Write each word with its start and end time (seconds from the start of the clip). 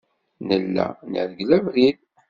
Nella 0.47 0.87
nergel 1.11 1.51
abrid. 1.57 1.99